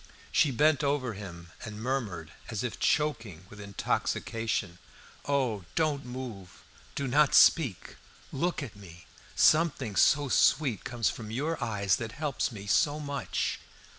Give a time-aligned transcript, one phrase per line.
[0.31, 4.79] She bent over him, and murmured, as if choking with intoxication
[5.25, 6.63] "Oh, do not move!
[6.95, 7.97] do not speak!
[8.31, 9.05] look at me!
[9.35, 13.59] Something so sweet comes from your eyes that helps me so much!"